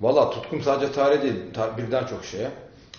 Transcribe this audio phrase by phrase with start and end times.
[0.00, 1.36] Valla tutkum sadece tarih değil,
[1.78, 2.50] birden çok şeye.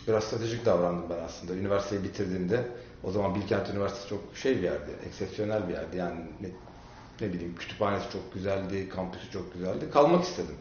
[0.07, 1.53] Biraz stratejik davrandım ben aslında.
[1.53, 2.67] Üniversiteyi bitirdiğimde,
[3.03, 5.97] o zaman Bilkent Üniversitesi çok şey bir yerdi, eksepsiyonel bir yerdi.
[5.97, 6.47] Yani ne,
[7.21, 9.91] ne bileyim kütüphanesi çok güzeldi, kampüsü çok güzeldi.
[9.93, 10.55] Kalmak istedim.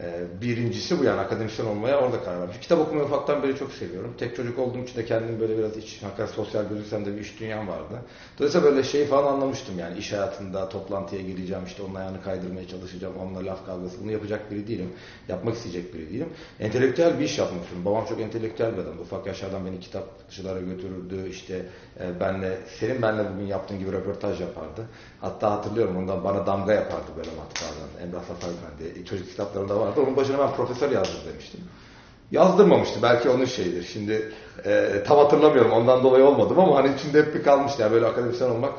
[0.00, 2.62] Ee, birincisi bu yani akademisyen olmaya orada karar vermişim.
[2.62, 4.14] Kitap okumayı ufaktan beri çok seviyorum.
[4.18, 7.40] Tek çocuk olduğum için de kendim böyle biraz iç, hakikaten sosyal gözüksem de bir iş
[7.40, 8.00] dünyam vardı.
[8.38, 13.14] Dolayısıyla böyle şeyi falan anlamıştım yani iş hayatında toplantıya gireceğim işte onun ayağını kaydırmaya çalışacağım,
[13.16, 14.92] onunla laf kavgası bunu yapacak biri değilim.
[15.28, 16.28] Yapmak isteyecek biri değilim.
[16.60, 17.60] Entelektüel bir iş yapmak.
[17.84, 18.98] Babam çok entelektüel bir adam.
[19.00, 21.28] Ufak yaşlardan beni kitapçılara götürürdü.
[21.30, 21.66] İşte
[22.00, 24.88] e, benle, senin benle bugün yaptığın gibi röportaj yapardı.
[25.20, 28.08] Hatta hatırlıyorum ondan bana damga yapardı böyle matbaadan.
[28.08, 29.04] Emrah Safar diye.
[29.04, 30.00] Çocuk kitaplarında vardı.
[30.00, 31.60] Onun başına ben profesör yazdır demiştim.
[32.30, 33.02] Yazdırmamıştı.
[33.02, 33.82] Belki onun şeyidir.
[33.92, 34.32] Şimdi
[34.64, 35.72] e, tam hatırlamıyorum.
[35.72, 37.82] Ondan dolayı olmadım ama hani içinde hep bir kalmıştı.
[37.82, 38.72] Yani böyle akademisyen olmak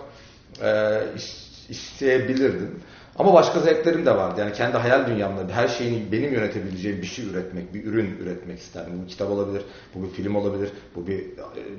[0.61, 0.67] e,
[1.15, 2.79] is- isteyebilirdim.
[3.19, 4.39] Ama başka zevklerim de vardı.
[4.39, 8.93] Yani kendi hayal dünyamda her şeyini benim yönetebileceğim bir şey üretmek, bir ürün üretmek isterdim.
[8.99, 9.61] Bu bir kitap olabilir,
[9.95, 11.25] bu bir film olabilir, bu bir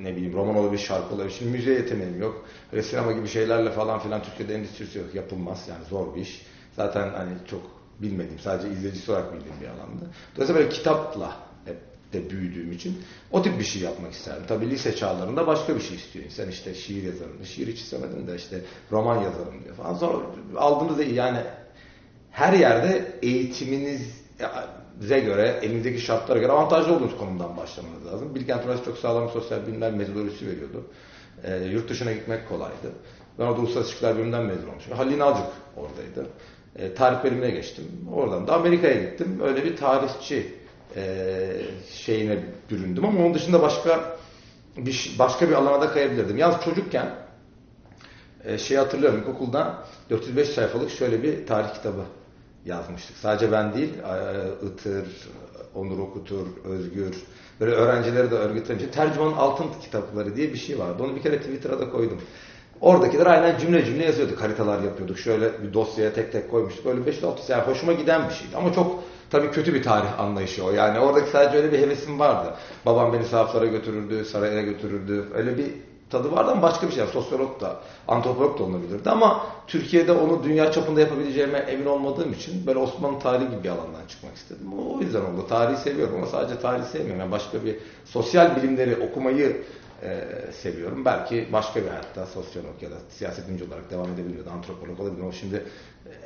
[0.01, 1.35] ne bileyim roman olabilir, şarkı olabilir.
[1.39, 2.45] Şimdi müziğe yeteneğim yok.
[2.73, 5.07] Öyle sinema gibi şeylerle falan filan Türkiye'de endüstrisi yok.
[5.15, 5.65] Yapılmaz.
[5.69, 6.45] Yani zor bir iş.
[6.75, 7.61] Zaten hani çok
[8.01, 10.05] bilmediğim, sadece izleyicisi olarak bildiğim bir alanda.
[10.35, 11.77] Dolayısıyla böyle kitapla hep
[12.13, 14.43] de büyüdüğüm için o tip bir şey yapmak isterdim.
[14.47, 16.49] Tabii lise çağlarında başka bir şey istiyor insan.
[16.49, 17.45] işte şiir yazarım.
[17.45, 19.93] Şiir hiç istemedim de işte roman yazarım diyor falan.
[19.93, 20.17] Sonra
[20.57, 21.39] aldığınız yani
[22.31, 28.35] her yerde eğitiminize göre, elinizdeki şartlara göre avantajlı olduğunuz konumdan başlamanız lazım.
[28.35, 30.83] Bilkent Üniversitesi çok sağlam sosyal bilimler metodolojisi veriyordu.
[31.43, 32.91] E, yurt dışına gitmek kolaydı.
[33.39, 34.93] Ben orada uluslararası ilişkiler bölümünden mezun olmuşum.
[34.93, 36.29] Halil Nalcık oradaydı.
[36.77, 37.85] E, tarih bölümüne geçtim.
[38.13, 39.39] Oradan da Amerika'ya gittim.
[39.43, 40.53] Öyle bir tarihçi
[40.95, 41.47] e,
[41.91, 42.39] şeyine
[42.71, 44.17] büründüm ama onun dışında başka
[44.77, 46.37] bir başka bir alana da kayabilirdim.
[46.37, 47.15] Yalnız çocukken
[48.43, 52.03] e, şey hatırlıyorum ilkokulda 405 sayfalık şöyle bir tarih kitabı
[52.65, 53.17] yazmıştık.
[53.17, 55.07] Sadece ben değil, e, Itır,
[55.75, 57.15] Onur Okutur, Özgür,
[57.59, 58.83] böyle öğrencileri de örgütlemiş.
[58.93, 61.03] Tercümanın altın kitapları diye bir şey vardı.
[61.03, 62.21] Onu bir kere Twitter'a da koydum.
[62.81, 64.41] Oradakiler aynen cümle cümle yazıyorduk.
[64.41, 65.17] Haritalar yapıyorduk.
[65.19, 66.85] Şöyle bir dosyaya tek tek koymuştuk.
[66.85, 68.57] Öyle 5-6 yani hoşuma giden bir şeydi.
[68.57, 70.71] Ama çok tabii kötü bir tarih anlayışı o.
[70.71, 72.53] Yani oradaki sadece öyle bir hevesim vardı.
[72.85, 75.25] Babam beni sahaflara götürürdü, saraya götürürdü.
[75.35, 75.65] Öyle bir
[76.09, 77.05] tadı vardı ama başka bir şey.
[77.05, 79.09] Sosyolog da, antropolog da olabilirdi.
[79.09, 84.07] Ama Türkiye'de onu dünya çapında yapabileceğime emin olmadığım için böyle Osmanlı tarihi gibi bir alandan
[84.07, 84.67] çıkmak istedim.
[84.95, 85.47] O yüzden oldu.
[85.49, 87.19] Tarihi seviyorum ama sadece tarihi sevmiyorum.
[87.19, 87.75] Yani başka bir
[88.05, 89.63] sosyal bilimleri okumayı
[90.03, 91.05] e, seviyorum.
[91.05, 94.49] Belki başka bir hayatta sosyolog ya da siyaset bilimci olarak devam edebiliyordu.
[94.49, 95.63] Antropolog olabilir ama şimdi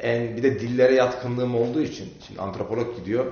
[0.02, 3.26] en bir de dillere yatkınlığım olduğu için şimdi antropolog gidiyor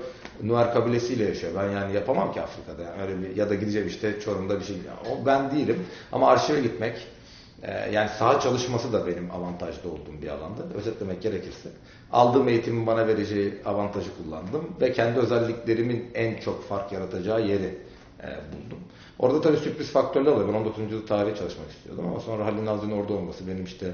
[0.44, 1.54] Nuer kabilesiyle yaşıyor.
[1.58, 2.84] Ben yani yapamam ki Afrika'da.
[2.84, 4.76] Yani öyle bir ya da gideceğim işte Çorum'da bir şey.
[5.12, 5.86] O ben değilim.
[6.12, 7.08] Ama arşive gitmek
[7.64, 10.64] e, yani saha çalışması da benim avantajlı olduğum bir alanda.
[10.76, 11.70] Özetlemek gerekirse.
[12.12, 17.78] Aldığım eğitimin bana vereceği avantajı kullandım ve kendi özelliklerimin en çok fark yaratacağı yeri
[18.24, 18.80] e, buldum.
[19.20, 20.48] Orada tabii sürpriz faktörler oluyor.
[20.48, 20.84] Ben 19.
[20.84, 23.92] yüzyıl tarihi çalışmak istiyordum ama sonra Halil Nazlı'nın orada olması benim işte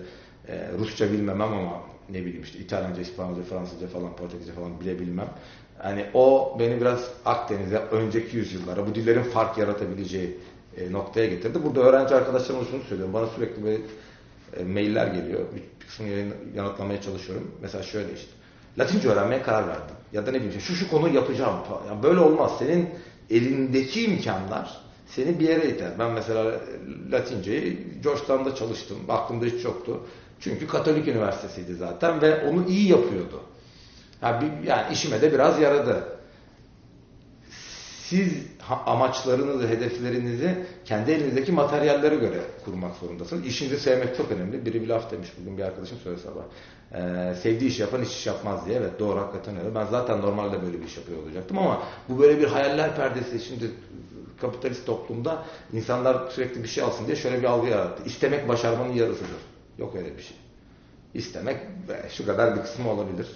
[0.47, 5.29] e, Rusça bilmemem ama ne bileyim işte İtalyanca, İspanyolca, Fransızca falan, Portekizce falan bilebilmem.
[5.83, 10.37] Yani o beni biraz Akdeniz'e, önceki yüzyıllara, bu dillerin fark yaratabileceği
[10.77, 11.59] e, noktaya getirdi.
[11.63, 13.13] Burada öğrenci arkadaşlarıma şunu söylüyorum.
[13.13, 13.79] Bana sürekli böyle
[14.57, 15.39] e, mailler geliyor.
[15.55, 17.51] Bir kısmını yanıtlamaya çalışıyorum.
[17.61, 18.31] Mesela şöyle işte.
[18.77, 19.95] Latince öğrenmeye karar verdim.
[20.13, 21.59] Ya da ne bileyim şu şu konuyu yapacağım.
[21.89, 22.51] Ya böyle olmaz.
[22.59, 22.89] Senin
[23.29, 25.91] elindeki imkanlar seni bir yere iter.
[25.99, 26.51] Ben mesela
[27.11, 28.97] Latinceyi Georgetown'da çalıştım.
[29.09, 30.01] Aklımda hiç yoktu.
[30.39, 33.41] Çünkü Katolik Üniversitesi'ydi zaten ve onu iyi yapıyordu.
[34.21, 36.03] Yani, yani işime de biraz yaradı.
[38.09, 38.33] Siz
[38.85, 43.45] amaçlarınızı, hedeflerinizi kendi elinizdeki materyallere göre kurmak zorundasınız.
[43.45, 44.66] İşinizi sevmek çok önemli.
[44.66, 46.43] Biri bir laf demiş bugün bir arkadaşım söyledi sabah.
[46.93, 48.77] Ee, sevdiği iş yapan hiç iş yapmaz diye.
[48.77, 49.75] Evet doğru hakikaten öyle.
[49.75, 53.39] Ben zaten normalde böyle bir iş yapıyor olacaktım ama bu böyle bir hayaller perdesi.
[53.39, 53.72] Şimdi
[54.41, 58.03] kapitalist toplumda insanlar sürekli bir şey alsın diye şöyle bir algı yarattı.
[58.06, 59.41] İstemek başarmanın yarısıdır.
[59.78, 60.38] Yok öyle bir şey.
[61.13, 61.57] İstemek
[62.09, 63.28] şu kadar bir kısmı olabilir.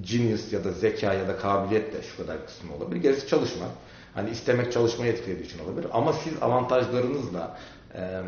[0.00, 3.02] Genius ya da zeka ya da kabiliyet de şu kadar bir kısmı olabilir.
[3.02, 3.66] Gerisi çalışma.
[4.14, 5.86] Hani istemek çalışmayı etkilediği için olabilir.
[5.92, 7.58] Ama siz avantajlarınızla
[7.94, 8.20] e,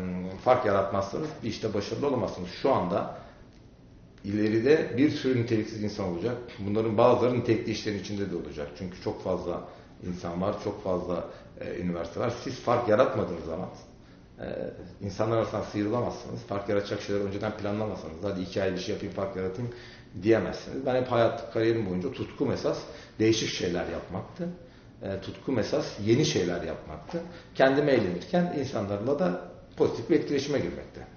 [0.43, 2.49] fark yaratmazsanız bir işte başarılı olamazsınız.
[2.61, 3.17] Şu anda
[4.23, 6.37] ileride bir sürü niteliksiz insan olacak.
[6.59, 8.67] Bunların bazıları nitelikli işlerin içinde de olacak.
[8.77, 9.67] Çünkü çok fazla
[10.05, 11.23] insan var, çok fazla
[11.61, 12.33] e, üniversite var.
[12.43, 13.69] Siz fark yaratmadığınız zaman
[14.39, 14.45] e,
[15.01, 16.39] insanlar arasından sıyrılamazsınız.
[16.41, 19.71] Fark yaratacak şeyler önceden planlamasanız, hadi iki ay bir şey yapayım, fark yaratayım
[20.23, 20.85] diyemezsiniz.
[20.85, 22.79] Ben hep hayat kariyerim boyunca tutkum esas
[23.19, 24.49] değişik şeyler yapmaktı.
[25.03, 27.21] E, tutkum esas yeni şeyler yapmaktı.
[27.55, 29.41] Kendime eğlenirken insanlarla da
[29.77, 31.14] pozitif bir etkileşime girmekte.